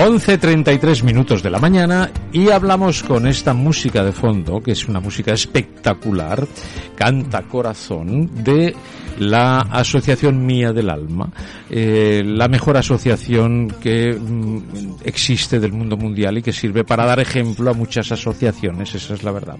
[0.00, 4.98] 11.33 minutos de la mañana y hablamos con esta música de fondo, que es una
[4.98, 6.48] música espectacular,
[6.96, 8.74] Canta Corazón, de
[9.18, 11.30] la Asociación Mía del Alma,
[11.68, 17.20] eh, la mejor asociación que mm, existe del mundo mundial y que sirve para dar
[17.20, 19.56] ejemplo a muchas asociaciones, esa es la verdad.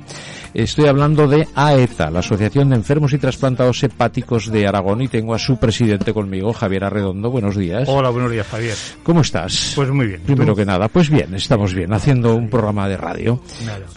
[0.55, 5.35] Estoy hablando de AETA, la Asociación de Enfermos y Trasplantados Hepáticos de Aragón, y tengo
[5.35, 7.30] a su presidente conmigo, Javier Arredondo.
[7.30, 7.87] Buenos días.
[7.87, 8.77] Hola, buenos días, Javier.
[9.02, 9.73] ¿Cómo estás?
[9.77, 10.23] Pues muy bien.
[10.37, 13.41] Primero que nada, pues bien, estamos bien, haciendo un programa de radio.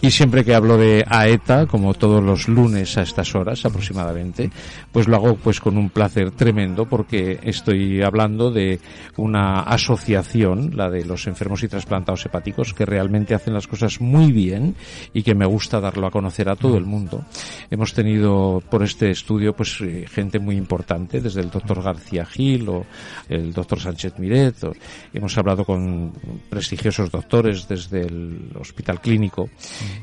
[0.00, 4.50] Y siempre que hablo de AETA, como todos los lunes a estas horas aproximadamente,
[4.90, 8.80] pues lo hago pues con un placer tremendo porque estoy hablando de
[9.16, 14.32] una asociación, la de los enfermos y trasplantados hepáticos, que realmente hacen las cosas muy
[14.32, 14.74] bien
[15.12, 17.24] y que me gusta darlo a conocer a todo el mundo.
[17.70, 22.68] Hemos tenido por este estudio pues eh, gente muy importante, desde el doctor García Gil
[22.68, 22.86] o
[23.28, 24.56] el doctor Sánchez Miret,
[25.12, 26.12] hemos hablado con
[26.48, 29.48] prestigiosos doctores desde el hospital clínico,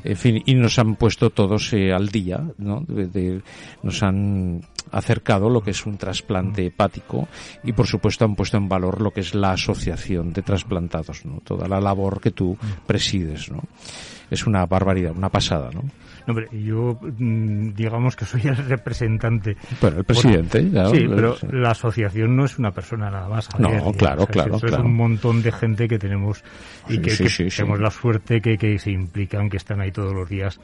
[0.04, 2.84] en fin, y nos han puesto todos eh, al día, ¿no?
[3.82, 4.62] nos han
[4.92, 7.28] acercado lo que es un trasplante hepático
[7.64, 11.40] y por supuesto han puesto en valor lo que es la asociación de trasplantados, ¿no?
[11.40, 13.62] Toda la labor que tú presides, ¿no?
[14.30, 15.82] Es una barbaridad, una pasada, ¿no?
[16.26, 19.56] hombre, yo mm, digamos que soy el representante.
[19.80, 23.48] Bueno, el presidente, Sí, pero la asociación no es una persona nada más.
[23.58, 26.42] no, claro, claro, Es un montón de gente que tenemos
[26.88, 30.60] y que, tenemos la suerte que, que se implican, que están ahí todos los días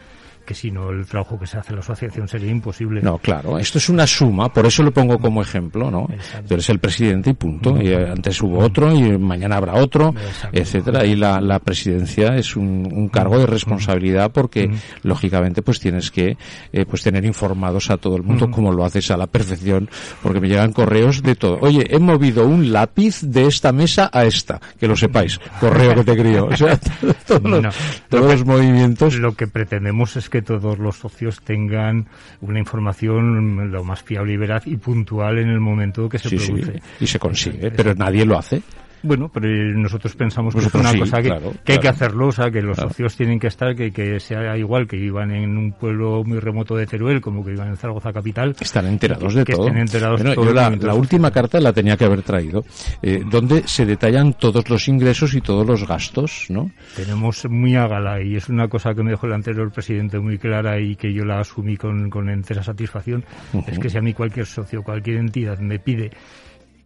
[0.48, 3.02] que si no el trabajo que se hace en la asociación sería imposible.
[3.02, 6.08] No, claro, esto es una suma, por eso lo pongo como ejemplo, ¿no?
[6.46, 10.14] Tú eres el presidente y punto, y antes hubo otro y mañana habrá otro,
[10.50, 14.70] etcétera, y la, la presidencia es un, un cargo de responsabilidad porque
[15.02, 16.38] lógicamente pues tienes que
[16.72, 19.90] eh, pues tener informados a todo el mundo como lo haces a la perfección,
[20.22, 21.58] porque me llegan correos de todo.
[21.60, 26.04] Oye, he movido un lápiz de esta mesa a esta, que lo sepáis, correo que
[26.04, 26.80] te crío, o sea,
[27.26, 27.76] todos, los,
[28.08, 29.16] todos los movimientos.
[29.16, 32.06] Lo que pretendemos es que todos los socios tengan
[32.40, 36.82] una información lo más fiable y veraz y puntual en el momento que se produce.
[37.00, 38.62] Y se consigue, pero nadie lo hace.
[39.02, 42.62] Bueno, pero nosotros pensamos que es una cosa que, hay que hacerlo, o sea, que
[42.62, 46.38] los socios tienen que estar, que, que sea igual que iban en un pueblo muy
[46.38, 48.56] remoto de Teruel como que iban en Zaragoza capital.
[48.58, 49.66] Están enterados de todo.
[49.66, 52.64] Estén enterados bueno, yo la, la última carta la tenía que haber traído,
[53.02, 56.70] eh, donde se detallan todos los ingresos y todos los gastos, ¿no?
[56.96, 60.38] Tenemos muy a gala y es una cosa que me dejó el anterior presidente muy
[60.38, 63.24] clara y que yo la asumí con, con entera satisfacción,
[63.66, 66.10] es que si a mí cualquier socio, cualquier entidad me pide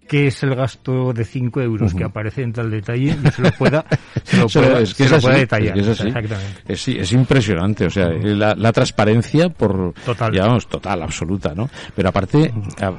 [0.08, 3.50] qué es el gasto de 5 euros que aparece en tal detalle y se lo
[3.52, 3.84] pueda,
[4.24, 5.78] se lo pueda, es que se lo pueda detallar.
[5.78, 6.62] Es, Exactamente.
[6.68, 10.32] Es, es, impresionante, o sea, la, la transparencia por, total.
[10.32, 11.68] digamos, total, absoluta, ¿no?
[11.94, 12.52] Pero aparte,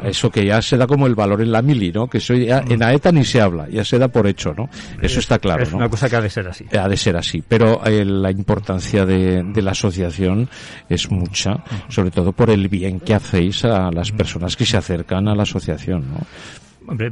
[0.03, 2.08] eso que ya se da como el valor en la mili, ¿no?
[2.08, 4.69] Que eso ya en AETA ni se habla, ya se da por hecho, ¿no?
[5.02, 6.66] Eso está claro, Es una cosa que ha de ser así.
[6.78, 10.50] Ha de ser así, pero eh, la importancia de, de la asociación
[10.90, 15.28] es mucha, sobre todo por el bien que hacéis a las personas que se acercan
[15.28, 16.19] a la asociación, ¿no?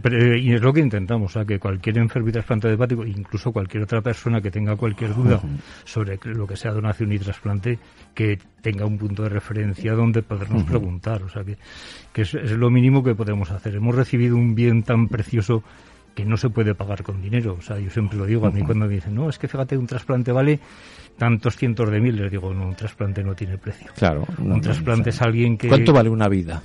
[0.02, 3.52] Pero, y es lo que intentamos, o sea, que cualquier enfermo y trasplante hepático, incluso
[3.52, 5.42] cualquier otra persona que tenga cualquier duda
[5.84, 7.80] sobre lo que sea donación y trasplante,
[8.14, 11.24] que tenga un punto de referencia donde podernos preguntar.
[11.24, 11.58] O sea, que,
[12.14, 13.76] que es, lo mínimo que podemos hacer.
[13.76, 15.64] Hemos recibido un bien tan precioso
[16.16, 17.56] que no se puede pagar con dinero.
[17.58, 19.78] O sea, yo siempre lo digo, a mí cuando me dicen, no, es que fíjate,
[19.78, 20.60] un trasplante vale
[21.18, 23.92] tantos cientos de miles, les digo, no, un trasplante no tiene precio.
[23.96, 24.26] Claro.
[24.40, 25.68] un trasplante es alguien que...
[25.68, 26.62] ¿Cuánto vale una vida?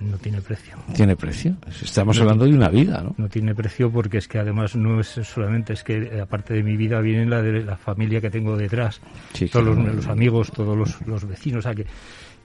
[0.00, 0.76] No tiene precio.
[0.94, 1.56] ¿Tiene precio?
[1.82, 3.14] Estamos hablando de una vida, ¿no?
[3.16, 6.62] No tiene precio porque es que además no es solamente, es que eh, aparte de
[6.62, 9.00] mi vida viene la de la familia que tengo detrás.
[9.50, 11.86] todos los, amigos, todos los, los vecinos, o sea que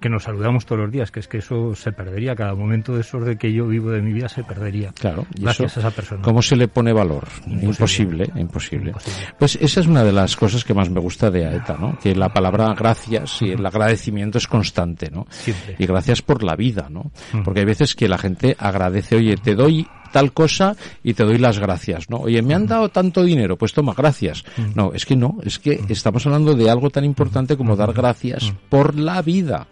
[0.04, 3.00] que nos saludamos todos los días, que es que eso se perdería, cada momento de
[3.00, 4.92] eso de que yo vivo de mi vida se perdería.
[5.00, 6.22] Claro, gracias a esa persona.
[6.22, 7.26] ¿Cómo se le pone valor?
[7.48, 8.92] Imposible, imposible,
[9.40, 11.98] Pues esa es una de las cosas que más me gusta de AETA, ¿no?
[12.00, 15.26] Que la palabra gracias y el agradecimiento es constante, ¿no?
[15.80, 17.10] Y gracias por la vida, ¿no?
[17.46, 21.40] Porque hay veces que la gente agradece, oye, te doy tal cosa y te doy
[21.40, 22.18] las gracias, ¿no?
[22.18, 24.46] Oye, me han dado tanto dinero, pues toma, gracias.
[24.76, 28.54] No, es que no, es que estamos hablando de algo tan importante como dar gracias
[28.70, 29.68] por la vida.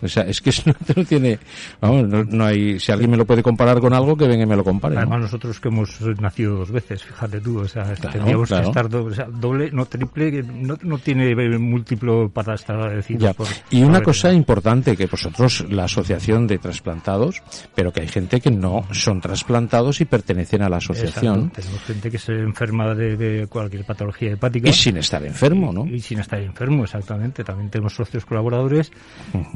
[0.00, 1.38] O sea, es que eso no tiene,
[1.80, 4.56] vamos, no, hay, si alguien me lo puede comparar con algo, que venga y me
[4.56, 4.96] lo compare.
[4.96, 9.12] Además, nosotros que hemos nacido dos veces, fíjate tú, o sea, tendríamos que estar doble,
[9.12, 13.34] o sea, doble, no triple, no, no tiene múltiplo para estar agradecidos.
[13.70, 17.42] y una cosa importante, que vosotros, la asociación de trasplantados,
[17.74, 21.46] pero que hay gente que no son trasplantados y pertenecen a la asociación.
[21.46, 21.60] Exacto.
[21.62, 24.68] Tenemos gente que se enferma de, de cualquier patología hepática.
[24.68, 25.86] Y sin estar enfermo, ¿no?
[25.86, 27.42] Y, y sin estar enfermo, exactamente.
[27.44, 28.90] También tenemos socios colaboradores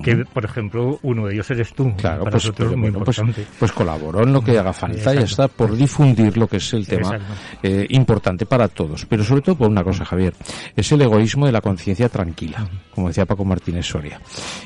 [0.02, 1.92] que, por ejemplo, uno de ellos eres tú.
[1.96, 3.50] Claro, Para pues, nosotros pues, muy bueno, pues, importante.
[3.58, 6.86] pues colaboró en lo que haga falta y está, por difundir lo que es el
[6.86, 7.18] tema
[7.62, 9.04] eh, importante para todos.
[9.06, 10.34] Pero sobre todo por una cosa, Javier,
[10.74, 14.20] es el egoísmo de la conciencia tranquila, como decía Paco Martínez Soria.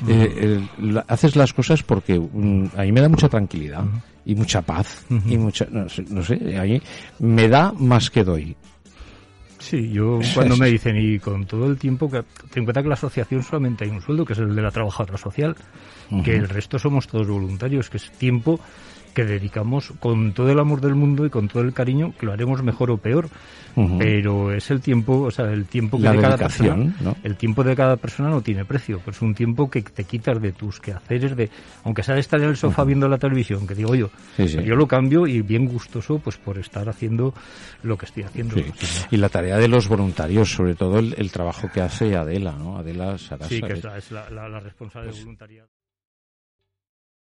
[0.07, 3.83] Eh, el- la- haces las cosas porque mm, a mí me da mucha tranquilidad
[4.29, 6.79] y mucha paz y mucha, no sé, no sé, a mí
[7.17, 8.55] me da más que doy.
[9.57, 12.21] Sí, yo cuando me dicen, y con todo el tiempo, que
[12.51, 14.69] ten en cuenta que la asociación solamente hay un sueldo, que es el de la
[14.69, 15.55] trabajadora social,
[16.23, 18.59] que el resto somos todos voluntarios, que es tiempo
[19.13, 22.31] que dedicamos con todo el amor del mundo y con todo el cariño, que lo
[22.33, 23.29] haremos mejor o peor,
[23.97, 27.15] pero es el tiempo, o sea, el tiempo que La de cada persona, ¿no?
[27.23, 30.41] el tiempo de cada persona no tiene precio, pues es un tiempo que te quitas
[30.41, 31.49] de tus quehaceres, de,
[31.83, 34.63] aunque sea de estar en el sofá viendo la televisión, que digo yo, Sí, sí.
[34.63, 37.33] yo lo cambio y bien gustoso, pues por estar haciendo
[37.83, 38.55] lo que estoy haciendo.
[38.55, 38.65] Sí.
[39.11, 42.77] Y la tarea de los voluntarios, sobre todo el, el trabajo que hace Adela, ¿no?
[42.77, 43.49] Adela Sarasa.
[43.49, 45.69] Sí, que es la, es la, la- la responsable de voluntariado.